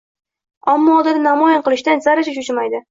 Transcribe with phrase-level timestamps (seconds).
[0.73, 2.79] Omma oldida namoyon qilishdan zarracha choʻchimaydi.